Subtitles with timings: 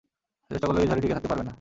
[0.49, 1.49] চেষ্টা করলেও এই ঝড়ে টিকে থাকতে পারবেন না!